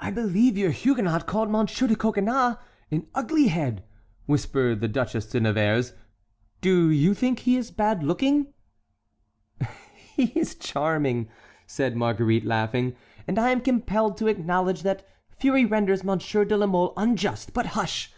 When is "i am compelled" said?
13.38-14.16